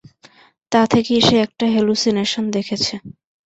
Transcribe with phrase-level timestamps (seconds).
[0.71, 2.93] তা থেকেই সে একটা হেলুসিনেশন দেখেছে।